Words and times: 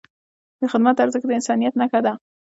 د 0.59 0.61
خدمت 0.71 0.95
ارزښت 1.03 1.27
د 1.27 1.31
انسانیت 1.39 1.73
نښه 1.79 1.99
ده. 2.05 2.13